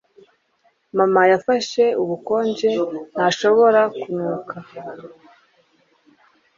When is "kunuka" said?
3.99-4.55